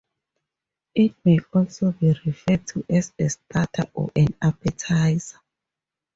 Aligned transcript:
It 0.95 1.13
may 1.23 1.37
also 1.53 1.91
be 1.91 2.07
referred 2.25 2.65
to 2.69 2.83
as 2.89 3.13
a 3.19 3.29
starter, 3.29 3.85
or 3.93 4.09
an 4.15 4.29
appetizer. 4.41 5.37